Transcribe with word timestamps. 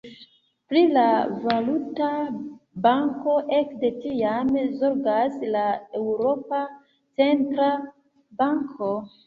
Pri 0.69 0.79
la 0.93 1.03
valuta 1.43 2.07
banko 2.87 3.35
ekde 3.59 3.93
tiam 3.99 4.51
zorgas 4.81 5.39
la 5.59 5.69
Eŭropa 6.03 6.65
Centra 7.23 7.73
Banko. 8.45 8.95